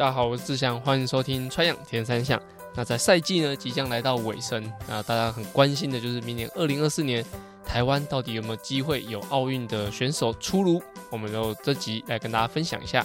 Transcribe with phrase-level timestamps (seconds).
[0.00, 2.40] 大家好，我是志祥，欢迎收听《穿养田三项》。
[2.74, 7.22] 那在赛季呢即将来到尾声，那大家很关心的就是明年二零二四年
[7.66, 10.82] 台湾到底有没有机会有奥运的选手出炉？
[11.10, 13.04] 我们就这集来跟大家分享一下。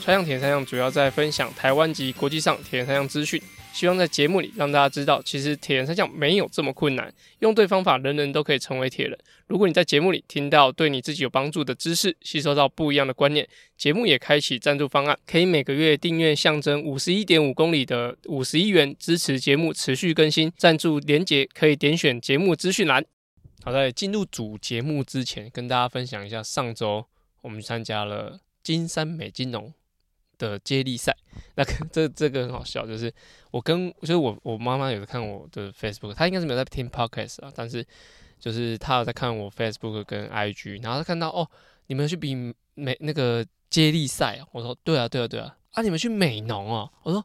[0.04, 3.40] 《穿养田三项》主要在分享台湾及国际上铁人三项资讯。
[3.72, 9.18] 希望在节目里让大家知道，其实铁人三项没有这么困难，用对方法，人人都可以成为铁人。
[9.46, 20.52] 如果你在节目里听到对你自己有帮助的知识，吸收到不一样的观念，节目也开启赞助方案，可以每个月订阅象征五十一点五公里的五十一元，支持节目持续更新。
[20.56, 23.04] 赞助连结可以点选节目资讯栏。
[23.64, 27.06] 好，在进入主节目之前，跟大家分享一下，上周
[27.40, 29.72] 我们参加了金山美金农
[30.50, 31.16] 的接力赛，
[31.54, 33.12] 那这这个很好笑，就是
[33.50, 37.84] 我跟就是我我妈妈有在看我的 Facebook，她应该是没有在听 Podcast 啊，但是
[38.38, 41.48] 就是她有在看我 Facebook 跟 IG，然后她看到哦，
[41.86, 42.34] 你们去比
[42.74, 47.24] 美那个接力赛，我说对啊对啊对啊，啊你们去美农啊，我说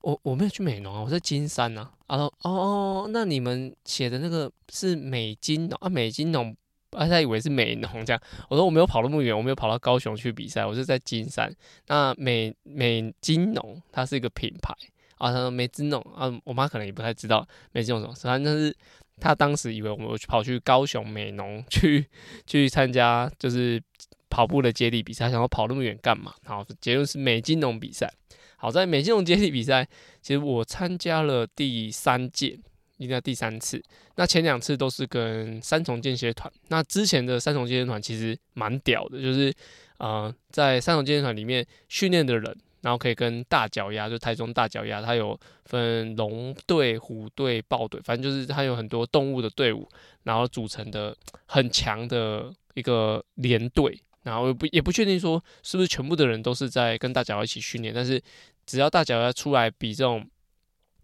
[0.00, 6.56] 我我没有去美农啊，我在金山啊，然后哦哦，那你们写的那个是美金农啊，美金农。
[6.92, 11.54] 啊，他以为是美农这样，我说我没有跑那么远，我没有跑到高雄去比赛，我是在金山。
[11.88, 14.74] 那美美金农它是一个品牌
[15.18, 18.74] 啊，他说美金农啊，我妈可能也不太知道美金农什么，反正是
[19.20, 22.06] 他当时以为我们跑去高雄美农去
[22.46, 23.82] 去参加就是
[24.28, 26.34] 跑步的接力比赛，想要跑那么远干嘛？
[26.44, 28.12] 然后，结论是美金农比赛。
[28.56, 29.86] 好，在美金农接力比赛，
[30.20, 32.58] 其实我参加了第三届。
[33.02, 33.82] 应该第三次，
[34.14, 36.50] 那前两次都是跟三重间歇团。
[36.68, 39.52] 那之前的三重间歇团其实蛮屌的，就是
[39.98, 49.88] 呃，在三重间歇团里面训练的人，然后可以跟大脚丫，就台中大脚丫，它有分龙队、虎队、豹队，反正就是它有很多动物的队伍，
[50.22, 54.00] 然后组成的很强的一个连队。
[54.22, 58.22] 然后也不也不确定说是不是全部的人都是在跟大脚丫一起训练，但是
[58.64, 60.24] 只要大脚丫出来比这种。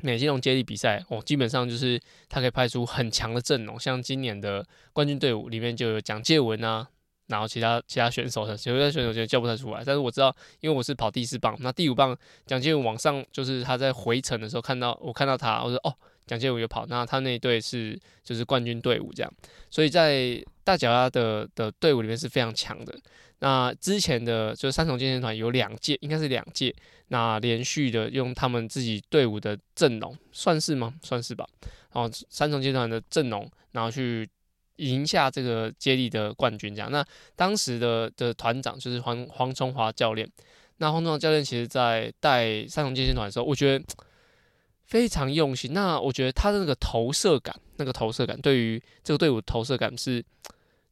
[0.02, 6.88] 美金农接力比赛哦，基本上就是他可以派出很强的阵容，像今年的冠军队伍里面就有蒋介文啊，
[7.26, 9.82] 然后其他其他选手的，其他选手就叫不太出来。
[9.84, 12.16] 但是我知道，因为我是跑第四棒，那第五棒
[12.46, 15.92] 蒋介文往上，就是他在回程的时候看到我看到他，我说哦，
[16.26, 19.32] 蒋介文有跑，那他那一队是就是冠军队伍这样，
[19.68, 22.96] 所以在大脚丫的的队伍里面是非常强的。
[23.40, 26.74] 那之前的就是三重健身团有两届，应该是两届，
[27.06, 30.92] 那连续的用他们自己队伍的阵容，算是吗？
[31.02, 31.46] 算是吧。
[31.92, 34.28] 然后三重健身团的阵容，然后去
[34.76, 36.90] 赢下这个接力的冠军，这样。
[36.90, 37.04] 那
[37.36, 40.28] 当时的的团长就是黄黄崇华教练。
[40.78, 43.84] 那黄崇华教练其实在带三重健身团的时候，我觉得
[44.86, 45.72] 非常用心。
[45.72, 50.24] 那我觉得他的那个投射感，那个投射感，对于这个队伍投射感是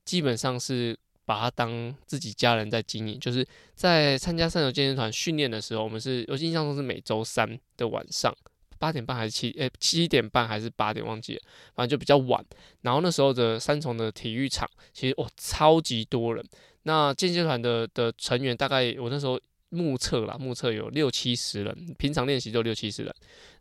[0.05, 0.97] 基本上是。
[1.27, 8.35] 把他当自己家人在经营，就是在参加三重健身团训练的时候，我们是我印象中是每周三的晚上
[8.79, 11.43] 八点半还是七诶七点半还是八点忘记了，
[11.75, 12.43] 反正就比较晚。
[12.83, 16.43] 然后那时候的三重的体育场其实哦超级多人，
[16.85, 19.39] 那健身团的的成员大概我那时候
[19.71, 23.13] 目测啦，目测有六七十人，平常练习就六七十人。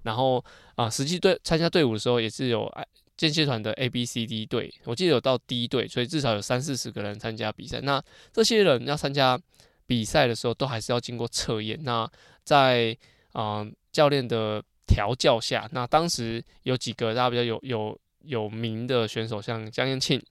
[0.03, 0.43] 然后
[0.75, 2.71] 啊，实际队参加队伍的时候也是有。
[3.17, 7.79] 间歇团的 A、B、C、D 队，我记得有到 D 队，所以至少有三四十个人参加比赛。
[7.81, 8.03] 那
[8.33, 9.39] 这些人要参加
[9.87, 11.79] 比赛的时候，都还是要经过测验。
[11.83, 12.09] 那
[12.43, 12.97] 在
[13.33, 20.21] 嗯、教练的调教下，那当时有几个大家比较有有有名的选手，像江彦庆，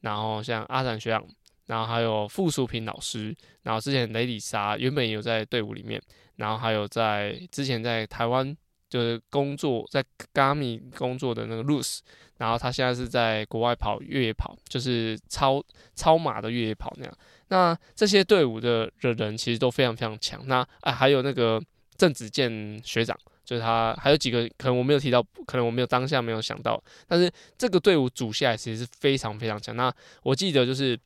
[0.00, 1.26] 然后像阿展学长，
[1.66, 6.00] 然后还有傅淑萍老师，然后之前雷里莎原本也有在队伍里面，
[6.36, 8.56] 然后还有在之前在台湾。
[8.90, 12.00] 就是工作在 Gami 工作的那个 Luz，
[12.36, 15.64] 然后他现在是在国外跑越野跑，就是超
[15.94, 17.14] 超马的越野跑那样。
[17.48, 20.46] 那这些队伍的的人其实都非常非常强。
[20.46, 21.62] 那哎，还有那个
[21.96, 26.82] 郑子健学长，就是他还有几个可能我没有提到，可能我没有当下没有想到。
[27.06, 29.74] 但是这个队伍组下来其实是非常非常强。
[29.76, 30.98] 那我记得就是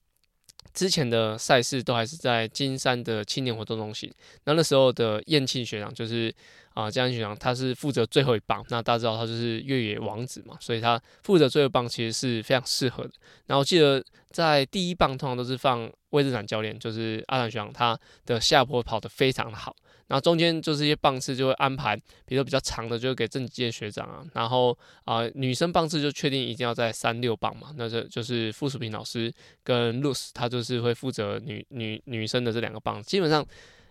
[0.72, 4.12] 之前的赛事都还是在金山的青年活动中心。
[4.44, 6.34] 那那时候的燕庆学长就是。
[6.74, 8.60] 啊，这样去讲，他是负责最后一棒。
[8.68, 13.12] 那大家知道他就是越野王子嘛，所以他负责最后一棒其实是非常适合的。
[13.46, 17.96] 然后我记得在第一棒通常都是放魏志展教练，就是阿展学长，他
[18.26, 19.72] 的下坡跑得非常的好。
[20.06, 21.96] 然后中间就是一些棒次就会安排，
[22.26, 24.24] 比如说比较长的就会给郑健学长啊。
[24.34, 33.46] 然后啊、女生棒次就确定一定要在三六棒嘛，那这就是傅淑萍老师跟露丝，他就是会负责女女女生的这两个棒，基本上。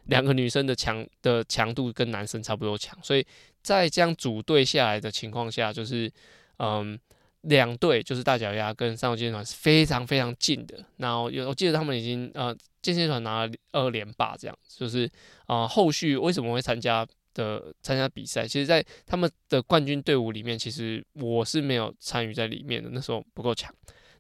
[0.07, 3.25] 两个女生的强的强度跟男生差不多强，所以
[3.61, 6.11] 在这样组队下来的情况下，就是
[6.59, 6.99] 嗯，
[7.43, 10.83] 两队就是大脚丫跟三岛健身团是非常非常近的。
[10.97, 15.09] 然后有我记得他们已经呃健身团拿了二连霸，这样就是
[15.45, 18.47] 啊、后续为什么会参加的参加比赛？
[18.47, 23.73] 其实，在他们的冠军队伍里面，其实我是没有参与在里面的，那时候不够强。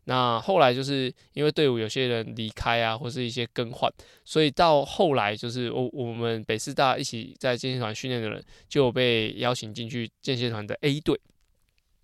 [0.05, 3.89] 那后来就是因为队伍有些人离开啊，或是一些更换，
[4.25, 11.17] 所以到后来就是我我们北师大一起在健身团训练的人就被邀请进去健身团的 A 队。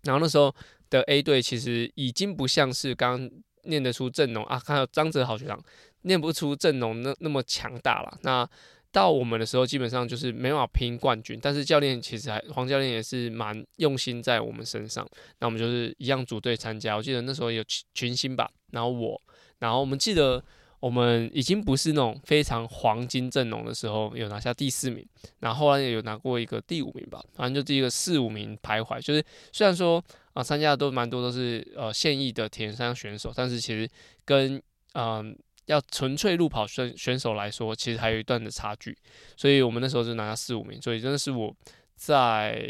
[0.04, 0.56] 然后那时候
[0.90, 3.30] 的 A 队其实已经不像是刚刚
[3.64, 5.62] 念得出阵容啊，看到张哲豪学长
[6.04, 8.18] 念不出阵容那那么强大了。
[8.24, 8.50] 那
[8.92, 15.08] 到我们的时候，基本上就是没办法拼冠军，但是教练其实还黄教练也是蛮用心在我们身上。
[15.40, 19.22] 那我们就是一样组队参加，我记得那时候有群群星吧，然后我，
[19.60, 20.44] 然后我们记得
[20.80, 25.06] 我们已经不是那种非常黄金阵容的时候，有拿下第四名，
[25.40, 29.02] 然后后来有拿过一个第五名吧，反正就第一个四五名徘徊。
[29.02, 30.04] 就是虽然说
[30.34, 33.90] 啊，参加的都蛮多都是呃现役的铁人三项选手，但是其实
[34.26, 34.62] 跟
[34.94, 35.38] 嗯。
[35.66, 38.98] 要纯粹路跑选选手来说，其实还有一段的差距，
[39.38, 41.56] 所以我们那时候就拿下四五名，所以真的是我
[42.00, 42.66] 在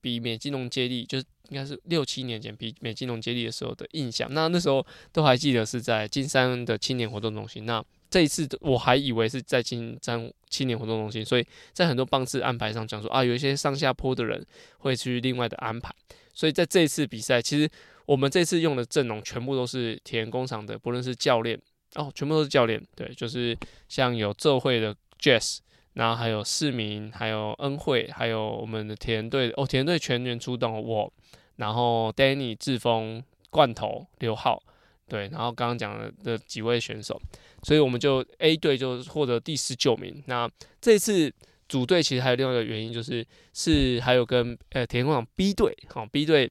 [0.00, 4.28] 比美金融接力，就是应该是六七年前比美金融接力的时候的印象。
[4.34, 7.64] 那那时候都还记得是在金山的青年活动中心。
[7.64, 14.44] 那这一次我还以为是在金山青年活动中心，所以在很多棒次安排上讲说啊，有一些上下坡的人
[14.78, 15.94] 会去另外的安排。
[16.34, 17.70] 所以在这一次比赛，其实
[18.04, 21.58] 我们这次用的阵容全部都是铁人工厂的，不论是教练。
[21.94, 23.56] 哦，全部都是教练，对，就是
[23.86, 25.58] 像有这会的 Jazz，
[25.94, 31.12] 然后还有市民，还有恩惠，还有我们的田队，哦，田队全员出动，我，
[31.56, 34.62] 然后 Danny 志峰、罐头刘浩，
[35.08, 37.20] 对，然后刚刚讲的的几位选手，
[37.62, 40.22] 所以我们就 A 队就获得第十九名。
[40.26, 40.50] 那
[40.80, 41.32] 这次
[41.68, 46.50] 组队其实还有另外一个原因，就是是还有跟呃铁人工厂 B 队，好 B 队。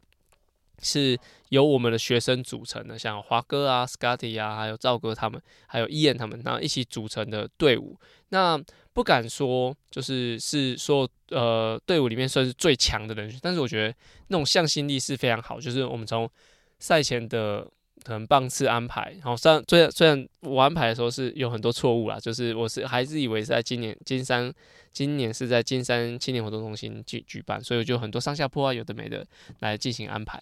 [0.83, 1.15] 是
[1.49, 7.95] 由我们的学生组成的，像华哥啊、Scotty 啊，还有赵哥他们，还有伊恩他们，然后一起组成的队伍。
[8.29, 8.59] 那
[8.93, 13.95] 不敢说就是是说呃队伍里面算是最强的人选，但是我觉得
[14.27, 15.59] 那种向心力是非常好。
[15.59, 16.29] 就是我们从
[16.79, 17.65] 赛前的
[18.03, 24.51] 可能棒次安排，然后虽然虽然虽然我安排的时候是有很多错误啦，就是我是还是以为是在今年金山，
[24.91, 29.25] 今年是在金山青年活动中心举举办，所以我就很多上下坡啊有的没的
[29.59, 30.41] 来进行安排。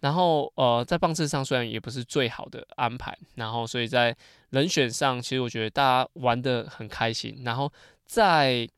[0.00, 4.16] 然后呃，在棒次上虽然也不是最好的安排，然后所以在
[4.50, 7.42] 人选上，其实我觉得大家玩的很开心。
[7.44, 7.72] 然后
[8.04, 8.68] 在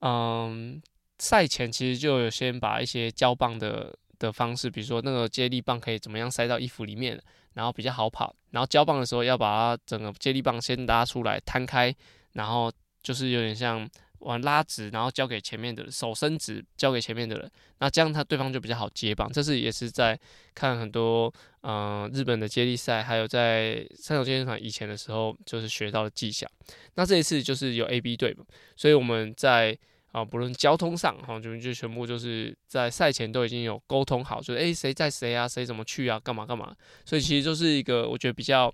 [0.00, 0.80] 嗯
[1.18, 7.20] 赛前，其实就有先把一些交棒的的方式，比如说那个接力棒可以怎么样塞到衣服里面，
[7.54, 8.34] 然后比较好跑。
[8.50, 11.94] 然后交棒的时候要把它整个接力棒先拉出来摊开，
[12.32, 12.72] 然后
[13.02, 13.88] 就是有点像。
[14.22, 19.30] 往拉直，然后交给前面的人，手伸直交给前面的人，那这样他对方就比较好接棒。
[19.32, 20.18] 这是也是在
[20.54, 21.32] 看很多
[21.62, 26.46] 嗯、日本的接力赛，还有在三岛健身团以前的时候，就是学到的技巧。
[26.94, 29.78] 那这一次就是有 A、B 队嘛，所以我们在
[30.10, 36.74] 啊不论交通上哈，就就全部就是在赛前都已经有沟通好，就是诶谁在谁啊，谁怎么去啊，干嘛干嘛。
[37.04, 38.72] 所以其实就是一个我觉得比较。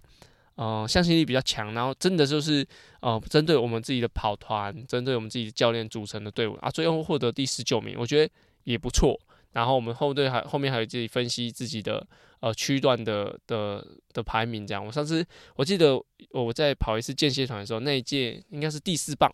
[0.58, 2.66] 呃，向心力比较强，然后真的就是
[3.00, 8.32] 呃，针对我们自己的跑团，针对我们自己的教练组成的队伍啊，最后获得第十九名，我觉得
[8.64, 9.16] 也不错。
[9.52, 12.04] 然后我们后队还后面还有自己分析自己的
[12.40, 14.84] 呃区段的的的排名，这样。
[14.84, 15.24] 我上次
[15.54, 15.96] 我记得
[16.32, 19.32] 我在跑一次间歇团的时候，那一届应该是第四棒，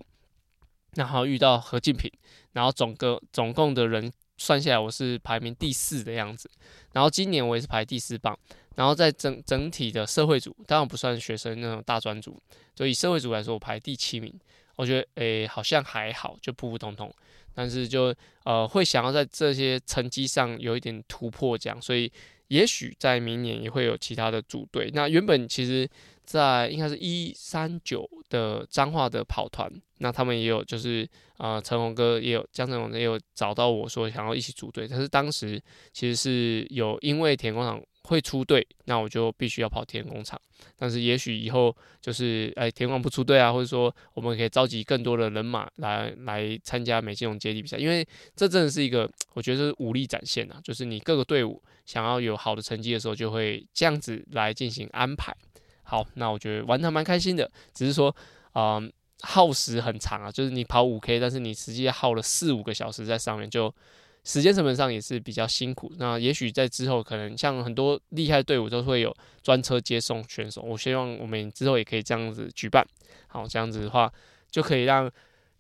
[0.97, 2.13] 然后遇到何敬平，
[2.53, 6.51] 然后总个总共的人算下来，我是排名第四的样子。
[6.93, 8.39] 然后今年我也是排第四棒。
[8.77, 12.41] 然后在整整体的社会组，当然不算学生那种大专组，
[12.75, 14.33] 所以社会组来说，我排第七名，
[14.77, 17.13] 我觉得诶好像还好，就普普通通。
[17.55, 18.13] 但是就
[18.43, 22.11] 呃会想要在这些成绩上有一点突破，这样，所以
[22.49, 24.91] 也许在明年也会有其他的组队。
[24.93, 25.89] 那原本其实，
[26.25, 35.63] 在应该是一三九的彰化的跑团，那他们也有就是呃陈宏哥也有江成宏也有找到我说想要一起组队，但是当时
[35.93, 37.81] 其实是有因为田工厂。
[38.05, 40.41] 会出队，那我就必须要跑田工厂。
[40.77, 48.07] 但是也许以后就是，哎，田工不出队啊，或者说我们可以召集更多的人马来来参加美津浓接力比赛，因为
[48.37, 50.61] 这真的是一个，我觉得是武力展现啊。
[50.63, 55.35] 就是你各个队伍想要有好的成绩的时候，就会这样子来进行安排。
[55.83, 58.15] 好，那我觉得玩得还蛮开心的，只是说，
[58.55, 58.93] 嗯，
[59.23, 63.75] 耗时很长啊，就是你跑五 K，但是你实际耗了四五个小时在上面就。
[64.25, 65.93] 时间成本上也是比较辛苦。
[65.99, 70.63] 那也许在之后，可能像很多厉害的队伍都会有专车接送选手。
[70.63, 72.85] 我希望我们之后也可以这样子举办。
[73.29, 74.13] 好，这样子的话，
[74.51, 75.11] 就可以让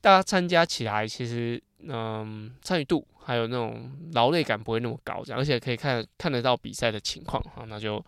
[0.00, 8.04] 大家参加起来其实嗯参与度还有那种劳累感不会那么高，这样而且可以看看得到比赛的情况啊，那就。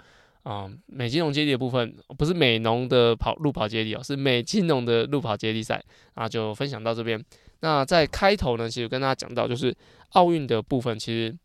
[0.47, 5.83] 啊、嗯，美金融接力的部分不是美农的跑路跑接力哦，是美金融的路跑接力赛
[6.15, 7.21] 啊，就分享到这边。
[7.61, 9.75] 那在开头呢，其实跟大家讲到，就是
[10.11, 11.37] 奥运的部分，其实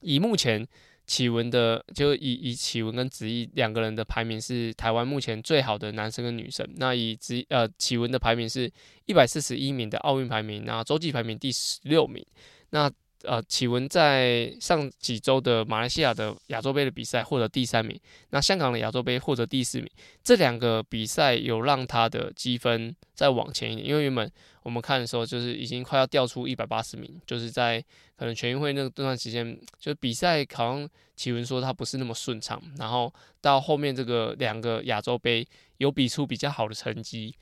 [0.00, 0.66] 以目前
[1.06, 6.66] 启文的，就以以启文跟子怡两个人的排名是台湾目前最好的男生跟女生。
[6.76, 8.70] 那以子呃启文的排名是
[9.06, 12.24] 一百四十一名的奥运排名，然后洲际排名第十六名。
[12.70, 12.90] 那
[13.26, 17.98] 呃，启文在上几周的马来西亚的亚洲杯的比赛获得第三名，
[18.30, 19.88] 那香港的亚洲杯获得第四名。
[20.22, 24.30] 这两个比赛有让他的积分再往前一点，因为原本
[24.62, 27.82] 我们看的时候就是已经快要掉出一百八十名，就是在
[28.16, 35.46] 可能全运会那段时间，就是比赛好像启文说他不是那么顺畅，然后到后面这个两个亚洲杯
[35.78, 37.34] 有比出比较好的成绩，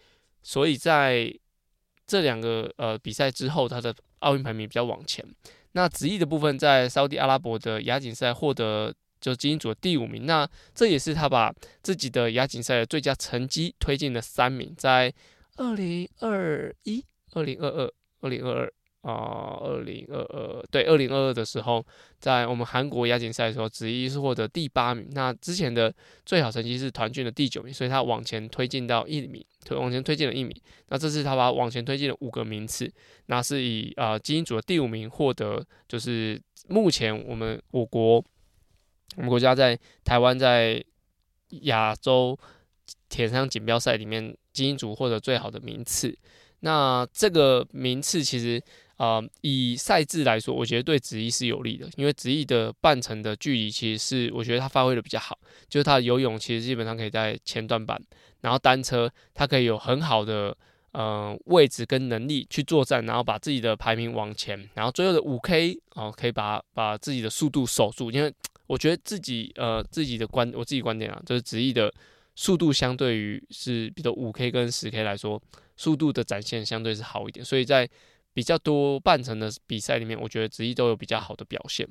[0.42, 1.32] 所以在
[2.06, 5.24] 这两个呃比赛之后，他的奥运排名比较往前。
[5.72, 15.12] 那子毅的部分在沙乌地阿拉伯的亚锦赛获得就精英组的第五名，那这也是他把自己的亚锦赛的最佳成绩推进了三名，在
[15.56, 18.72] 二零二一、二零二二、二零二二。
[19.02, 21.84] 啊，二零二二对，二零二二的时候，
[22.20, 25.08] 在我们韩国亚锦赛的时候，子毅是获得第八名。
[25.10, 25.92] 那之前的
[26.24, 30.54] 最好成绩是团训的第九名，所以他往前推进到一名，推往前推进了一名。
[30.88, 32.92] 那这次他把往前推进了五个名次，
[33.26, 38.16] 那是以啊精英组的第五名获得，就是目前我们我国
[39.16, 40.84] 我们国家在台湾在
[41.62, 42.38] 亚洲
[43.08, 46.16] 铁三项锦标赛里面精英组获得最好的名次。
[46.60, 48.62] 那这个名次其实。
[48.96, 55.36] 啊、以赛制来说，我觉得对子毅是有利的，因为子毅的半程的距离其实是我觉得他发挥的比较好，
[55.68, 58.00] 就是他的游泳其实基本上可以在前段板，
[58.42, 60.56] 然后单车他可以有很好的
[60.92, 68.32] 呃位置跟能力去作战，然后把自己的排名往前，然后最后的五 K 哦可以把把自己的速度守住，因为
[68.68, 71.92] 我觉得自己呃自己的观我自己观点啊，就是子毅的
[72.36, 75.42] 速度相对于是比如五 K 跟十 K 来说，
[75.76, 77.90] 速度的展现相对是好一点，所以在。
[78.34, 81.86] 比较多半程的比赛里面，我觉得子毅都有比较好的表现。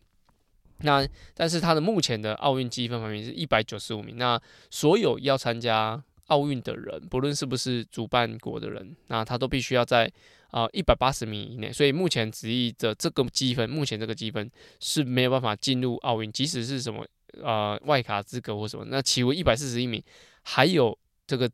[0.83, 4.17] 那但是他的目前的奥运积分排名是一百九十五名。
[4.17, 10.11] 那所有要参加奥运的人，不论是不是主办国的人，那他都必须要在
[10.49, 11.71] 啊一百八十名以内。
[11.71, 17.05] 所以目前子毅的这个积分，目前这个积分是没有办法进入奥运，即使是什么
[17.43, 18.85] 呃外卡资格或什么。
[18.87, 20.03] 那启文一百四十一名，
[20.41, 21.47] 还有这个。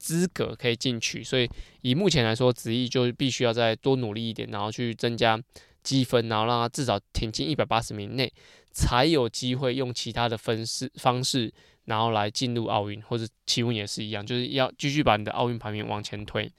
[0.00, 1.48] 资格可以进去，所以
[1.82, 5.38] 以目前来说，子毅就必须要再多努力一点，然后去增加
[5.82, 8.32] 积分，然后让他至少挺进一百八十名内，
[8.72, 11.52] 才有机会用其他的分式方式，
[11.84, 16.50] 然后来进入奥运，或者启文也是一样，就是要继续把你的奥运排名往前推。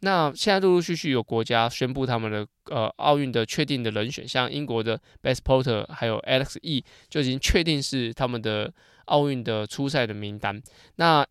[0.00, 8.72] 那现在陆陆续续有国家宣布他们的呃奥运的确定的人选，像英国的 Best Porter 还有 Alex E 就已经确定是他们的
[9.06, 10.62] 奥运的初赛的名单。
[10.96, 11.26] 那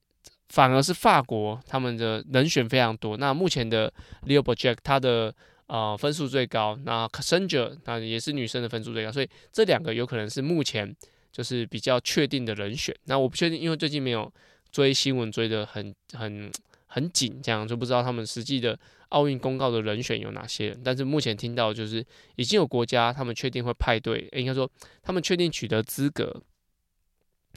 [0.49, 3.17] 反而是法国，他们的人选非常多。
[3.17, 3.93] 那目前的
[4.25, 5.33] Leo Bojek 他的
[5.67, 10.95] 呃分数最高，那 Kasanger 那也是女生的分数最高，所以这两个有可能是目前
[11.31, 12.95] 就是比较确定的人选。
[13.05, 14.31] 那我不确定，因为最近没有
[14.71, 16.51] 追新闻追得很很
[16.85, 20.77] 很紧，这样就不知道他们实际的奥运公告的人选有哪些。
[20.83, 22.05] 但是目前听到就是
[22.37, 24.69] 已经有国家他们确定会派队，应该说
[25.03, 26.41] 他们确定取得资格。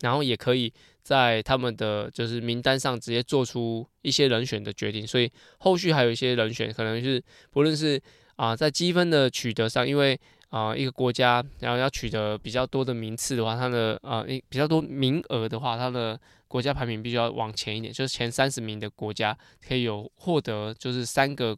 [0.02, 8.00] 然后也可以在他们的就是名单上直接做出一些人选的决定，所以后续还有一些人选，可能是不论是
[8.36, 10.18] 啊在积分的取得上，因为
[10.50, 21.56] 啊一个国家然后要取得比较多的名次的话，它的啊一比较多名额的话，它的国家排名必须要往前一点，就是前三十名的国家可以有获得就是三个。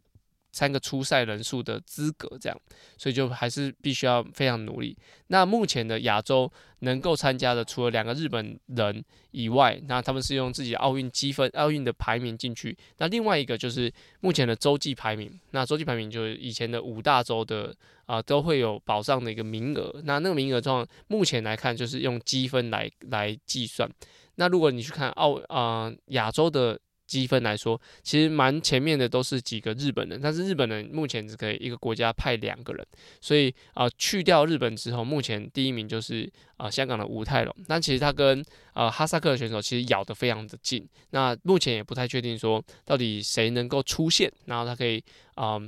[0.53, 2.57] 三个初赛人数的资格，这样，
[2.97, 4.95] 所以就还是必须要非常努力。
[5.27, 12.77] 那目前的亚洲能够参加的，除了两个日本人以外，那他们是用自己奥运积分、奥运的排名进去。
[12.99, 13.91] 那另外一个就是
[14.21, 19.99] 目前的洲际排名，那洲际排名就是以前的五大洲的啊、都会有保障的一个名额。
[20.03, 23.89] 那那个名额状目前来看就是用积分来来计算。
[24.35, 26.79] 那如果你去看奥啊亚洲的。
[27.13, 32.83] 积分来说，其实蛮前面的都是几个日本人，但是日本人目前只可以一个国家派两个人，
[33.21, 36.27] 所以啊、去掉日本之后，目前第一名就是
[36.57, 38.41] 啊、香港的吴泰龙，但其实他跟
[38.73, 45.03] 啊、呃、哈萨克选手其实咬得非常的近，那目前也不太确定说到底谁能够出现，然后他可以
[45.35, 45.61] 啊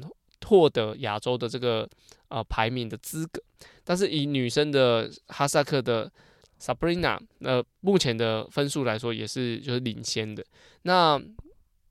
[0.47, 1.87] 获、得亚洲的这个
[2.29, 3.39] 呃排名的资格，
[3.83, 6.11] 但是以女生的哈萨克的。
[6.59, 10.43] Sabrina，呃，目前的分数来说也是就是领先的。
[10.83, 11.21] 那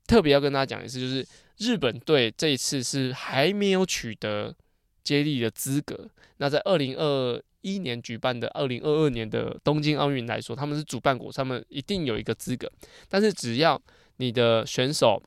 [0.07, 1.25] 特别要跟大家讲一次，就是
[1.57, 4.55] 日本队这一次是还没有取得
[5.03, 6.09] 接力的资格。
[6.37, 12.71] 那在二零二一年举办的二零二二年的东京奥运来说，他们是主办国，他们一定有一个资格。
[13.07, 13.81] 但是只要
[14.17, 15.21] 你的选手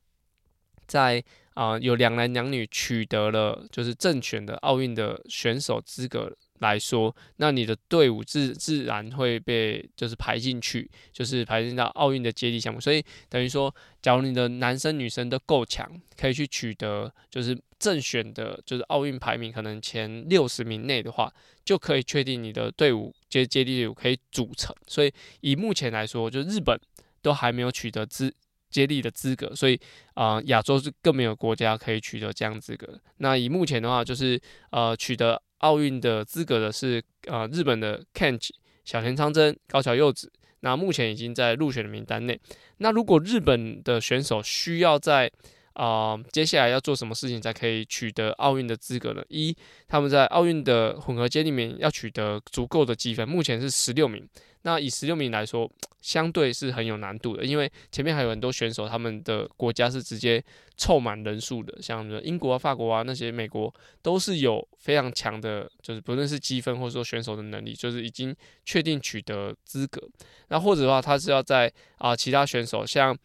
[0.87, 1.23] 在
[1.55, 6.33] 啊、有两男两女取得了就是正选的奥运的选手资格。
[6.61, 12.81] 来说，那你的队伍自自然会被就是排进去，就是排进到奥运的接力项目。
[12.81, 21.33] 所以等于说，假如你的男生女生都够强，可以去取得就是正选的，就是奥运排名可能前六十名内的话，
[21.65, 24.75] 就可以确定你的队伍接接力队伍可以组成。
[24.87, 26.79] 所以以目前来说，就日本
[27.23, 28.35] 都还没有取得资
[28.71, 29.79] 接力的资格，所以
[30.15, 33.01] 啊，亚洲是更没有国家可以取得这样资格。
[33.19, 35.41] 那以目前的话，就是呃取得。
[35.59, 38.51] 奥运的资格的是呃日本的 Kenji
[38.85, 42.41] 小田昌真、高桥柚子，那目前已经在入选的名单内。
[42.79, 45.31] 那如果日本的选手需要在
[45.79, 49.23] 啊、接下来要做什么事情才可以取得奥运的资格呢？
[49.29, 49.57] 一，
[49.87, 54.29] 他们在奥运的混合接力里面要取得足够的积分，目前是十六名。
[54.63, 55.71] 那以十六名来说，
[56.03, 60.45] 相对是很有难度的，因为前面还有很多选手，他们的国家是直接
[60.77, 70.03] 凑满人数的，像英国啊、法国啊那些，美国都是有非常强的，就是不论是积分或者说选手的能力，就是已经确定取得资格。
[70.49, 73.17] 那或者的话，他是要在啊其他选手，像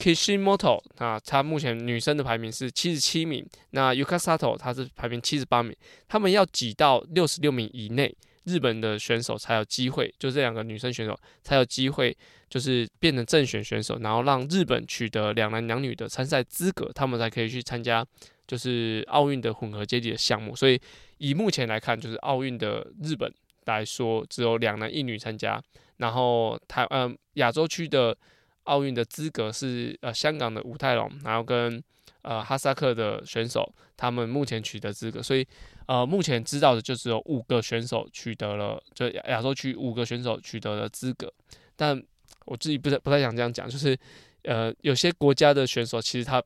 [0.00, 5.76] Kishimoto 啊，他目前女生的排名是七十七名，那 Yuka Sato 他是排名七十八名，
[6.08, 8.16] 他们要挤到六十六名以内。
[8.44, 12.16] 日本的选手才有机会，就这两个女生选手才有机会，
[12.48, 18.04] 就是变成正选选手，然后让日本取得两男两女的参赛资格，他们才可以去参加
[18.48, 20.56] 就是奥运的混合接力的项目。
[20.56, 20.80] 所以
[21.18, 23.30] 以目前来看，就是奥运的日本
[23.66, 25.62] 来说，只有两男一女参加，
[25.98, 28.16] 然后台呃亚洲区的
[28.70, 31.82] 奥运的资格是呃香港的武泰龙，然后跟
[32.22, 35.46] 呃哈萨克的选手，他们目前取得资格，所以。
[35.90, 41.28] 呃，目前知道的就只有五个选手取得了，就亚洲区五个选手取得了资格。
[41.74, 42.00] 但
[42.46, 43.98] 我自己不太不太想这样讲，就是
[44.44, 46.40] 呃，有些国家的选手其实他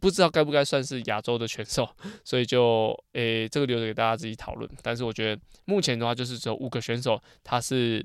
[0.00, 1.86] 不知道该不该算是亚洲的选手，
[2.24, 4.66] 所以就诶、这个留着给大家自己讨论。
[4.82, 8.02] 但是我觉得目前的话，就是只有五个选手他是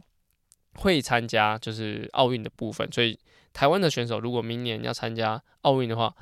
[0.73, 2.85] 会参加就是奥运的部分。
[2.91, 3.17] 所以
[3.53, 6.13] 台湾的选手如果明年要参加奥运的话，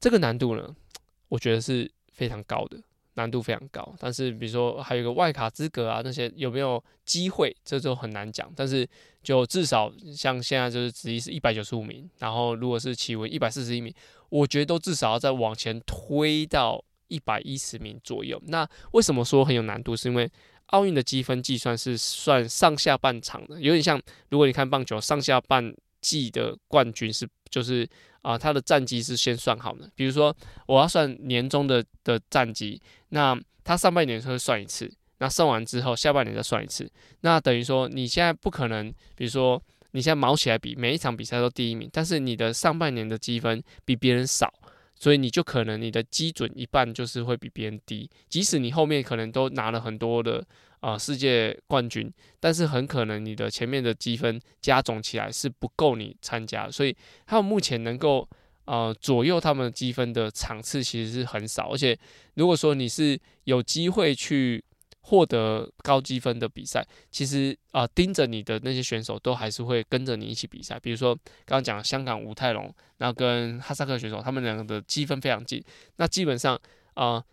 [0.00, 0.74] 这个难度呢，
[1.28, 2.82] 我觉得是非常高的。
[3.16, 8.52] 难度非常高，但是比如说还有一个外卡资格啊，那些有没有机会，这就很难讲。
[8.56, 8.84] 但是
[9.22, 13.94] 就至少像现在就是职一是一百九十五名，然后如果是企划一百四十一名，
[14.30, 18.42] 我觉得都至少要再往前推到一百一十名左右。
[18.46, 19.94] 那为什么说很有难度？
[19.94, 20.28] 是因为
[20.70, 25.72] 奥运的积分计算是算上下半场的，有点像如果你看棒球上下半
[26.04, 27.88] 季的冠军是就是。
[28.24, 29.86] 啊，他的战绩是先算好的。
[29.94, 30.34] 比如说，
[30.66, 36.90] 我要算年终的的战绩，那他上半年会算一次，那算完之后，下半年再算一次。
[37.20, 44.50] 那等于说，你现在不可能，比如说你现在毛起来比每一场比赛都第一名，但是你的上半年的积分比别人少，
[44.94, 50.42] 所以你就可能你的基准一半就是会比别人低，即使你后面可能都拿了很多的。
[50.84, 56.94] 啊、世界冠军，但是很可能你的前面的积分加总起来是不够你参加，所以
[57.24, 58.28] 他们目前能够
[58.66, 61.98] 呃左右他们积分的场次其实是很少，而且
[62.34, 64.62] 如果说你是有机会去
[65.00, 71.14] 获得高积分的比赛，其实啊、盯着你的那些选手都还是会跟着你一起比赛，比如说
[71.46, 75.64] 刚刚讲香港武泰龙，然后跟哈萨克选手，他们两个的积分非常近，
[75.96, 76.60] 那基本上
[76.92, 77.24] 啊、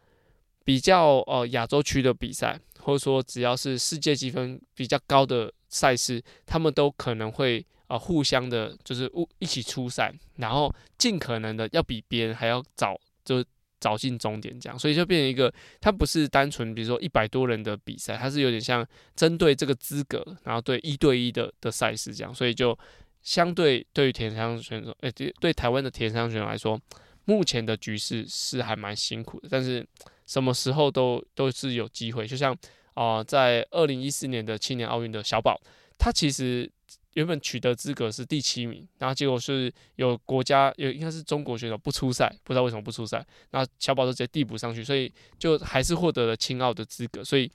[0.64, 2.60] 比较呃亚洲区的比赛。
[2.84, 13.46] 或者说，只要是世界积分比较高的赛事，他们都可能会啊互相的，就是一起出赛，然后尽可能的要比别人还要早，就
[13.80, 14.80] 早进终点这样。
[14.80, 18.84] 所以就变成一个，它不是单纯比如说一百多人的比赛，它是有点像
[19.16, 22.34] 针对这个资格，然后对一对一的的赛事这样。
[22.34, 22.76] 所以就
[23.22, 26.82] 相对对于田三项选手，诶，对对台湾的田三项选手来说，
[27.26, 29.88] 目前的局势是还蛮辛苦的，但是。
[30.32, 32.58] 什么时候都都是有机会，就像
[32.94, 35.60] 啊、在二零一四年的青年奥运的小宝，
[35.98, 36.72] 他其实
[37.16, 47.22] 原本取得资格是第七名，然后结果是有国家有应该是中国选手不出赛，不知道为什么不出赛，那小宝就直接递补上去，所以就还是获得了青奥的资格。
[47.22, 47.52] 所以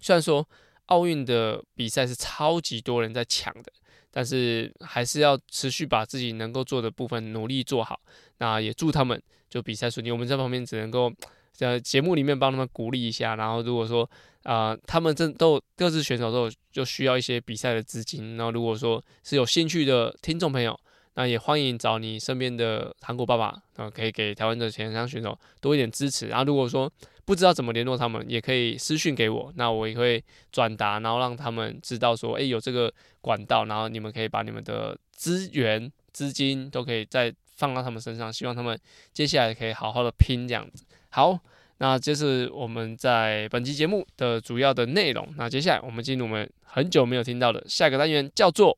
[0.00, 0.48] 虽然说
[0.86, 3.70] 奥运的比赛是超级多人在抢的，
[4.10, 8.00] 但是还是要持续把自己能够做的部分努力做好。
[8.38, 11.12] 那也祝他们就比赛顺利，我们在旁边只能够。
[11.52, 14.08] 在节目里面帮他们鼓励一下，然后如果说
[14.44, 20.76] 啊、他们这都各自选手都有就需要一些比赛的资金，然后如果说是有兴趣的听众朋友，
[21.14, 26.26] 那也欢迎找你身边的韩国爸爸，啊，可以给台湾的田三选手多一点支持。
[26.26, 26.92] 然后如果说
[27.24, 38.76] 不知道怎么联络他们，也可以私讯给我，那我也会转达，然后让他们知道说，诶，有这个管道，然后你们可以把你们的资源、资金都可以再放到他们身上，希望他们
[39.12, 40.84] 接下来可以好好的拼这样子。
[41.14, 41.38] 好，
[41.76, 45.28] 那这是我们在本期节目的主要的内容。
[45.36, 48.74] 那接下来我们进入我们很久没有听到的下一个单元，叫做。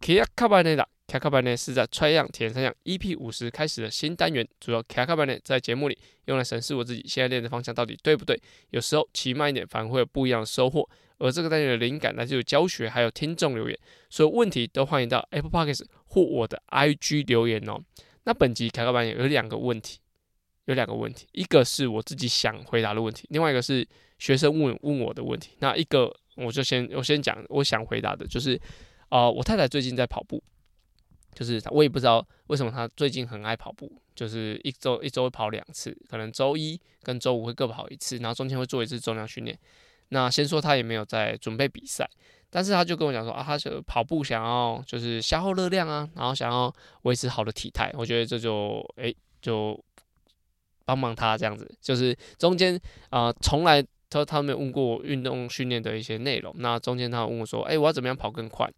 [0.00, 8.40] 卡卡班内的卡卡班内是在穿样铁人三项 EP 五十开始的新单元，主要卡卡班内在节目里用来审视我自己现在练的方向到底对不对。
[8.70, 10.88] 有时候骑慢一点反而会有不一样的收获。
[11.20, 13.78] 而这个单元的灵感来自于教学，还有听众留言，
[14.08, 17.78] 所有问题都欢迎到 Apple Podcast 或我的 IG 留言哦。
[18.24, 20.00] 那本集卡卡班有两个问题，
[20.64, 23.86] 有两个问题，一个是我自己想回答的问题，另外一个是
[24.18, 25.52] 学生问问我的问题。
[25.60, 28.60] 那一个我就先我先讲我想回答的，就是。
[29.10, 30.40] 啊、呃，我太太最近在跑步，
[31.34, 39.58] 就是我也不知道为什么她最近很爱跑步，就是一周一周跑两次，可能周一跟周五会各跑一次，然后中间会做一次重量训练。
[40.10, 42.08] 那先说他也没有在准备比赛，
[42.50, 47.90] 但是他就跟我讲说啊，他就跑步想要就是消耗热量啊，然后想要维持好的体态。
[47.94, 49.82] 我觉得这就诶、就
[50.84, 58.70] 帮帮他这样子，就是中间啊从来他他没有问过我运动训练的一些内容，那中间他问我说，诶、我要怎么样跑更快？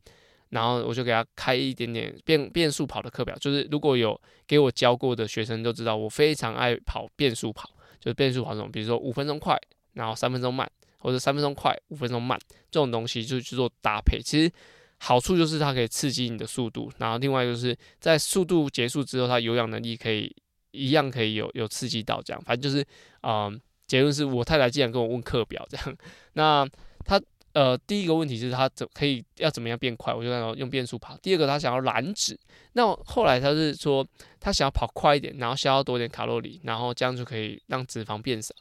[0.50, 9.58] 然后我就给他开一点点变变速跑的课表，就是如果有给我教过的学生都知道，我非常爱跑变速跑，就是变速跑这种，比如说五分钟快，
[9.94, 10.70] 然后三分钟慢，
[11.02, 12.38] 或者三分钟快五分钟慢
[12.70, 14.20] 这种东西，就去做搭配。
[14.22, 14.50] 其实
[14.98, 20.34] 好处就是它可以刺激你的速度，然后另外就是在速度结束之后，它有氧能力可以
[20.70, 22.42] 一样可以有有刺激到这样。
[22.44, 22.86] 反正就是，
[23.22, 25.96] 嗯，结论是我太太竟然跟我问课表这样，
[26.34, 26.66] 那
[27.04, 27.20] 他。
[27.54, 31.14] 呃，第一个问题就是他怎可以要怎么样变快，我就让用变速跑。
[31.18, 32.34] 第二个他想要燃脂，
[32.72, 34.02] 那后来他是说
[34.40, 38.54] 他想要跑快一点，然后消耗多点卡路里，然后这样就可以让脂肪变少。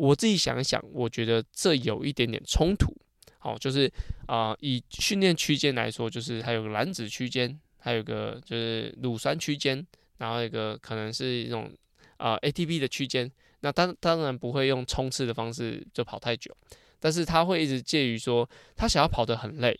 [0.00, 2.90] 我自己想一想，我觉得这有一点点冲突。
[3.38, 3.90] 好，就是
[4.26, 9.86] 啊、以训练区间来说，就是还有个燃脂区间，还有个就是乳酸区间，
[10.16, 11.70] 然后一个可能是一种
[12.16, 13.30] 啊、ATP 的区间。
[13.60, 16.56] 那当当然不会用冲刺的方式就跑太久。
[16.98, 19.78] 但是他会一直介于说，他想要跑得很累，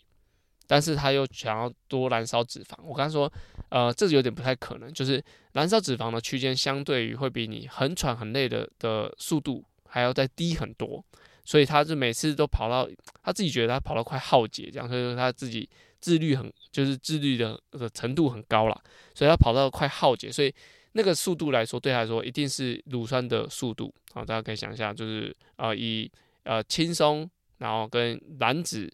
[0.67, 2.75] 但是他又想要多燃烧脂肪。
[2.83, 3.31] 我刚才说，
[3.69, 11.03] 呃，这有点不太可能，就是燃烧脂肪的区间相对于会比你很喘很累的的速度还要再低很多，
[11.43, 12.89] 所以他就每次都跑到
[13.21, 18.81] 他自己觉得他跑到快耗竭这样，所以说他自己自律很就是自律的的程度很高了，
[19.13, 20.53] 所以他跑到快耗竭，所以
[20.93, 23.93] 那个速度来说对他来说一定是乳酸的速度。
[24.13, 26.11] 好，大家可以想一下，就是呃以。
[26.43, 28.91] 呃，轻松，然后跟燃脂，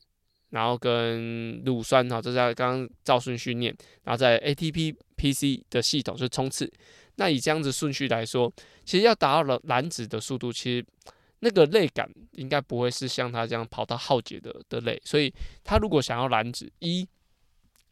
[0.50, 6.70] 然后跟乳酸，哈，这是刚刚照顺序念，然后在 ATP PC 的系统是冲刺。
[7.18, 8.52] 那以这样子顺序来说，
[8.84, 10.86] 其实要达到了燃脂的速度，其实
[11.42, 15.00] 那个累感应该不会是像他这样跑到耗竭的的累。
[15.06, 15.32] 所以
[15.64, 17.08] 他如果想要燃脂，一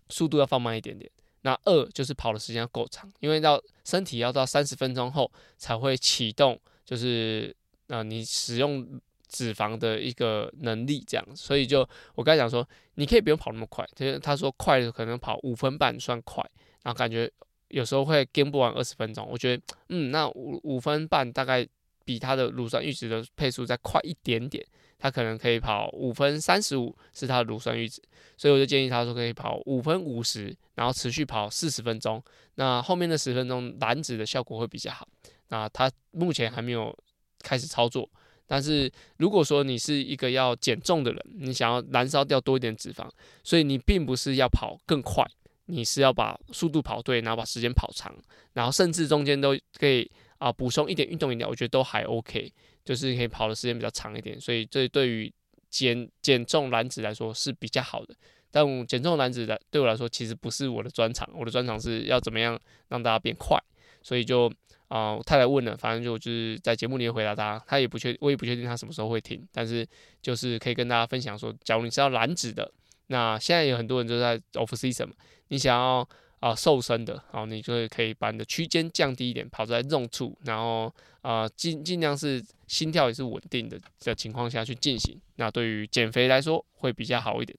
[0.09, 1.11] 速度要放慢一点点，
[1.41, 7.55] 那二就是跑的时间要够长，因为到身体要到三十分钟后才会启动，就是
[7.87, 8.99] 呃你使用。
[9.27, 11.79] 脂肪的一个能力，这样，所以就
[12.13, 13.85] 我刚才讲说，你可以不用跑那么快。
[13.93, 16.41] 其实他说快的可能跑五分半算快，
[16.83, 17.29] 然后感觉
[17.75, 19.27] 有时候会跟不完二十分钟。
[19.29, 21.67] 我觉得，嗯，那五五分半大概
[22.05, 24.65] 比他的乳酸阈值的配速再快一点点，
[24.97, 28.01] 他可能可以跑五分三十五是他的乳酸阈值，
[28.37, 32.23] 所以我就建议他说可以跑五分五十，然后持续跑四十分钟，
[32.55, 35.05] 那后面的十分钟燃脂的效果会比较好。
[35.49, 36.97] 那他目前还没有
[37.43, 38.09] 开始操作。
[38.47, 43.09] 但是如果说你是一个要减重的人，你想要燃烧掉多一点脂肪，
[43.43, 45.25] 所以你并不是要跑更快，
[45.65, 48.15] 你是要把速度跑对，然后把时间跑长，
[48.53, 52.51] 然后甚至中间都可以啊补充一点运动饮料，我觉得都还 OK，
[52.83, 55.33] 就是可以跑的时间比较长一点，所以这对于
[55.69, 58.15] 减减重燃脂来说是比较好的。
[58.51, 63.59] 但减重燃脂的对我来说其实不是我的专长，我的专长是要怎么样让大家变快，
[64.01, 64.51] 所以就。
[64.87, 69.85] 啊、呃，太太问了，反正就就是在节目里面回答他，他也不确，我也不确定他什么时候会听，但是
[70.21, 72.71] 就是可以跟大家分享说，假如你是要燃脂的，
[73.07, 75.09] 那现在有很多人就在 off season，
[75.47, 76.07] 你想要
[76.39, 87.57] 啊、瘦身的，然后你就可以把你的区间降低一点，跑在 zone 处，然后啊尽尽量是心跳也是稳定的的情况下去进行，那对于减肥来说会比较好一点。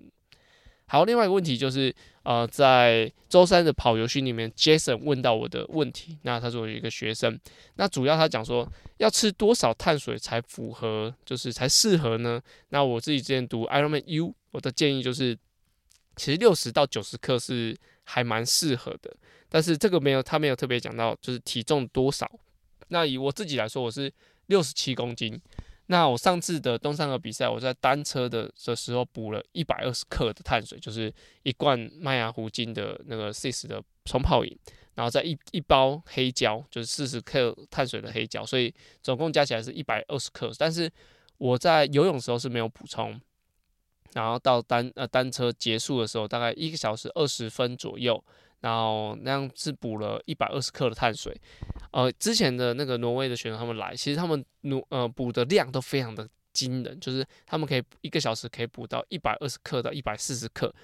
[0.89, 1.93] 好，另外一个问题就是，
[2.27, 6.19] 呃，在周三的跑游戏里面，Jason 问到我的问题。
[6.23, 7.39] 那他作为一个学生，
[7.77, 12.43] 那主要他讲说，要吃多少碳水才符合，就是才适合呢？
[12.71, 15.39] 那我自己之前读 Ironman U，我的建议就是，
[16.17, 19.17] 其实六十到九十克是还蛮适合的。
[19.49, 22.29] 但是这个没有，他没有特别讲到，就是体重多少。
[22.89, 24.13] 那以我自己来说，我是
[24.47, 25.41] 六十七公斤。
[25.89, 31.13] 那我上次的东山河比赛，我在单车的的时候补了一百二十克的碳水，就是
[31.45, 34.59] 一罐麦芽糊精的那个 Sis 的冲泡饮，
[34.95, 40.51] 然后再一一包黑胶，就是四十克碳水的黑胶，所以总共加起来是一百二十克。
[40.59, 40.91] 但是
[41.39, 43.21] 我在游泳的时候是没有补充，
[44.15, 48.23] 然后到单呃单车结束的时候，大概一个小时二十分左右。
[48.67, 51.33] 然后那样是补了一百二十克的碳水，
[51.93, 60.75] 呃，之前的那个挪威的选手他们来，其实他们补呃补的量都非常的惊人，就是他们可以一个小时可以补到一百二十克到一百四十克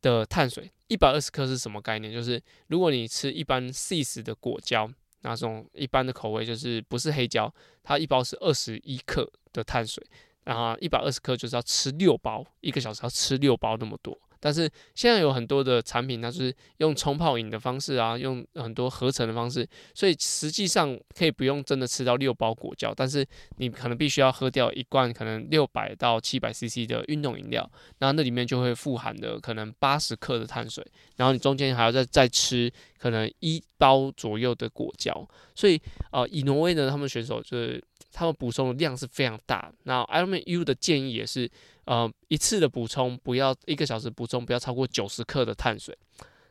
[0.00, 0.68] 的碳水。
[0.88, 2.12] 一百二十克是什么概念？
[2.12, 7.54] 就是如果你吃一般 CIS 的果胶，那种一般的口味就是不是黑胶，
[7.84, 10.04] 它一包是二十一克的碳水，
[10.42, 14.18] 然后一百二十克就是要吃六包，一个小时要吃六包那么多。
[14.44, 23.24] 但是现在有很多的产品，它是用冲泡饮的方式啊，用很多合成的方式，所以实际上可以不用真的吃到六包果胶，但是
[23.58, 30.84] 你可能必须要喝掉一罐可能六百到七百 CC 的运动饮料，然后那里面就会富含的可能八十克的碳水，
[31.16, 35.24] 然后你中间还要再再吃可能一包左右的果胶，
[35.54, 39.72] 所以呃，以挪威的他们选手就是他们补充的量是非常大。
[39.84, 41.48] 那 Ironman U 的建议也是。
[41.84, 45.96] 呃，一次的补充不要一个小时补充不要超过九十克的碳水，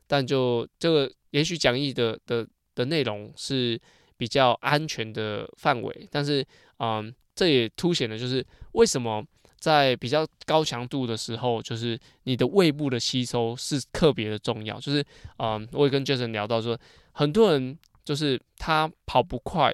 [0.05, 3.79] 但就这个也许讲义的的的内容是
[4.17, 6.45] 比较安全的范围，但是
[6.79, 9.23] 嗯、这也凸显了就是为什么
[9.57, 14.77] 在比较高强度的时候，就是你的胃部的吸收是特别的重要。
[14.81, 15.01] 就是
[15.37, 16.77] 嗯、我也跟 Jason 聊到说，
[17.13, 19.73] 很多人就是他跑不快，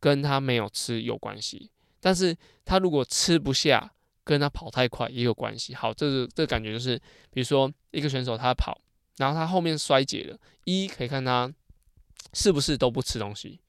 [0.00, 3.92] 跟他没有吃有关系，但是他如果吃不下。
[4.24, 5.74] 跟他跑太快也有关系。
[5.74, 6.96] 好，这个这个感觉就是，
[7.30, 8.80] 比如说一个选手他跑，
[9.16, 11.52] 然后他后面衰竭了，一可以看他
[12.32, 13.60] 是不是都不吃东西，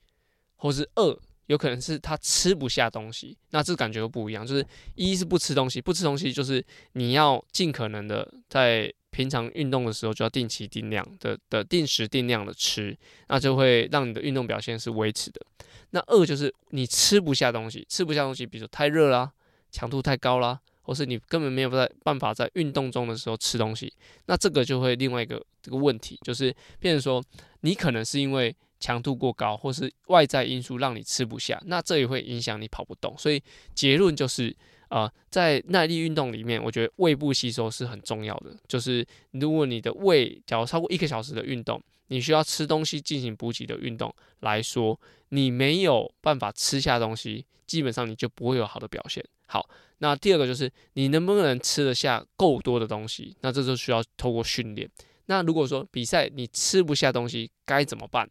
[0.58, 3.38] 或是二有可能是他吃不下东西。
[3.50, 15.42] 那这感觉又不一样，就是一是不吃东西，不吃东西就是你要尽可能的在平常运动的时候就要定期定量的的定时定量的吃，那就会让你的运动表现是维持的。
[15.90, 19.30] 那二就是你吃不下东西，吃不下东西，比如说太热啦。
[19.72, 23.92] 强度太高啦，或是你根本没有在办法在运动中的时候吃东西，
[24.26, 27.24] 那这个就会另外一个这个问题，就是变成说
[27.62, 33.16] 你可能是因为强度过高，或是外在因素让你吃不下，那这也会影响你跑不动。
[33.18, 33.42] 所以
[33.76, 34.50] 结论就是，
[34.88, 38.58] 啊、呃，在耐力运动里面，我觉得胃部吸收是很重要的。
[38.68, 49.24] 就是如果你的胃假如超过一个小时的运动，你需要吃东西进行补给的运动来说，你没有办法吃下东西，基本上你就不会有好的表现。
[49.52, 53.36] 好，那第二个就是你能不能吃得下够多的东西？
[53.42, 54.90] 那这就需要透过训练。
[55.26, 58.30] 那如果说比赛你吃不下东西该怎么办？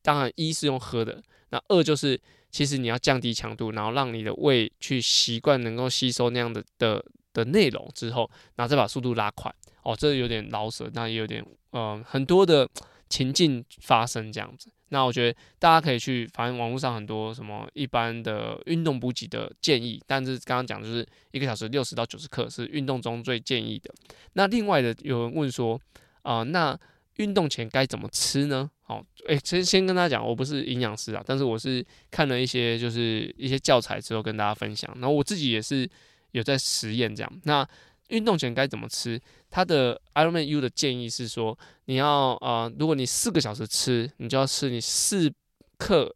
[0.00, 2.20] 当然一是用喝的，那二就是
[2.52, 9.52] 其实你要降低强度，然后让你的胃去习惯能够吸收那样的的的内容之后，然后再把速度拉快。
[9.82, 12.68] 哦，这有点老舍，那也有点嗯、很多的
[13.08, 14.70] 情境发生这样子。
[14.90, 23.92] 那我觉得大家可以去，反正网络上很多什么一般的运动补给的建议，但是刚刚讲就是一个小时六十到九十克是运动中最建议的。
[24.34, 25.80] 那另外的有人问说，
[26.22, 26.78] 啊、那
[27.16, 28.70] 运动前该怎么吃呢？
[28.82, 35.88] 好，诶、欸，先先跟大家讲，我不是营养师啊，但是我是看了一些就是一些教材之后跟大家分享，然后我自己也是
[36.32, 37.40] 有在实验这样。
[37.44, 37.66] 那
[38.08, 39.20] 运动前该怎么吃？
[39.50, 45.32] 他的 Ironman U 的建议是说，你要啊、呃，如果你四个小时吃，你就要吃你四
[45.78, 46.12] 克，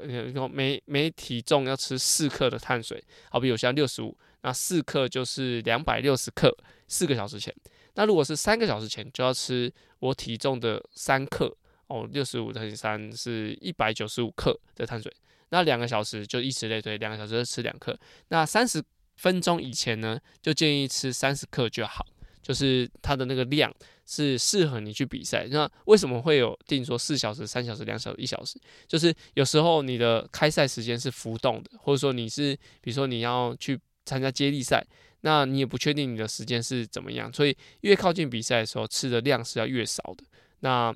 [0.52, 3.02] 每每体重要吃四克的碳水。
[3.30, 6.56] 好比有像六十五，那四克就是两百六十克。
[6.86, 7.54] 四个小时前，
[7.94, 11.54] 那如果是三个小时前，就要吃我体重的三克
[11.88, 15.12] 哦，六十五乘以三是一百九十五克的碳水。
[15.50, 17.98] 那两个小时就以此类推，两个小时吃两克。
[18.28, 18.82] 那三十
[19.18, 22.06] 分钟以前呢，就建议吃三十克就好，
[22.40, 23.70] 就是它的那个量
[24.06, 25.46] 是适合你去比赛。
[25.50, 28.58] 那为什么会有定说四小时、三小时、两小时、一小时？
[28.86, 34.86] 就是有时候你的开赛时间是浮动的，或者说你是比如说你要去参加接力赛，
[35.22, 40.24] 那你也不确定你的时间是怎么样，所以越靠近比赛的时候吃的量是要越少的。
[40.60, 40.94] 那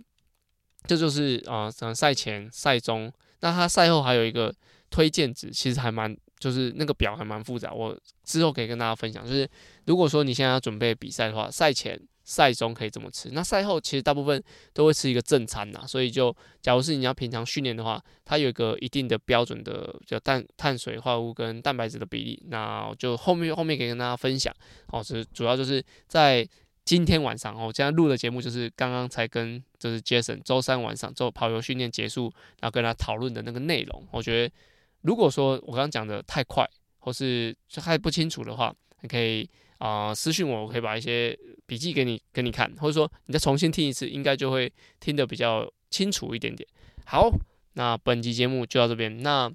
[0.87, 4.55] 这就是啊，赛前、赛中，那他赛后还有一个
[4.91, 6.17] 推荐值，其实还蛮。
[6.43, 9.25] 就是那个表还蛮复杂，我之后可以跟大家分享。
[9.25, 9.49] 就是
[9.87, 13.29] 如果说你现在要准备比赛的话，赛前赛中可以这么吃。
[13.31, 24.53] 那赛后其实大部分都会吃一个正餐呐，所以就假如是你要平常训练的话，它有一个一定的标准的叫碳碳水化合物跟蛋白质的比例，那就后面后面可以跟大家分享。
[24.89, 26.45] 哦，是主要就是在
[26.85, 32.25] 今天晚上哦，我现在录的节目就是刚刚才跟就是 Jason 周三晚上做跑游训练结束，
[32.61, 34.05] 然后跟他讨论的那个内容。
[34.11, 34.55] 我觉得
[35.03, 46.69] 如果说我刚刚讲的太快或是还不清楚的话，你可以啊、私信我，我可以把一些笔记给你给你看，或者说你再重新听一次，应该就会听得比较清楚一点点。
[47.05, 47.31] 好，
[47.75, 49.51] 那本集节目就到这边，那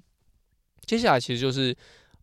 [0.86, 1.76] 接下来其实就是。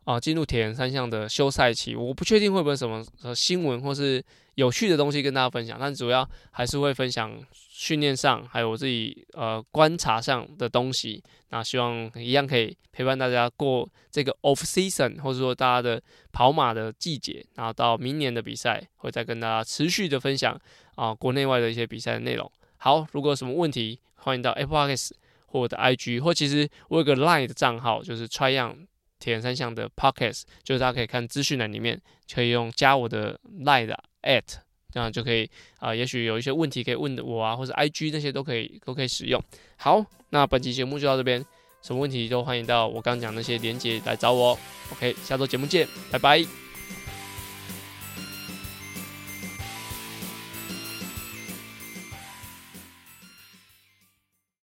[0.06, 3.04] 啊，进入铁人三项的休赛期，我不确定会不会什么
[3.36, 11.22] 新闻或是有趣的东西跟大家分享，但主要还是会分享训练上还有我自己呃观察上的东西。
[11.50, 20.56] 那希望一样可以陪伴大家过这个 off season，或者说大家的跑马的季节，然后到明年的比赛会再跟大家持续的分享
[20.94, 22.50] 啊国内外的一些比赛的内容。
[22.78, 25.12] 好，如果有什么问题，欢迎到 Apple Podcast
[25.48, 28.86] 或我的 IG，或其实我有个 Line 的账号，就是 Tryon。
[29.26, 32.00] 铁人三项的 Podcast，就是大家可以看资讯栏里面，
[32.32, 34.44] 可以用加我的 Line 的 at，
[34.92, 39.42] 这样就可以啊、也许有一些问题可以问我啊，或者 IG 那些都可以都可以使用。
[39.78, 41.44] 好，那本期节目就到这边，
[41.82, 44.56] 什么问题都欢迎到我刚讲那些连接来找我。
[44.92, 46.65] OK，下周节目见，拜拜。